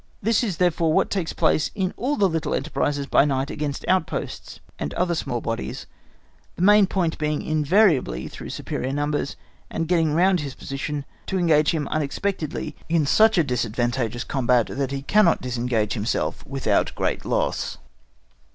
[0.19, 4.59] This is therefore what takes place in all the little enterprises by night against outposts,
[4.79, 5.85] and other small bodies,
[6.55, 9.35] the main point being invariably through superior numbers,
[9.69, 14.89] and getting round his position, to entangle him unexpectedly in such a disadvantageous combat, that
[14.89, 17.77] he cannot disengage himself without great loss.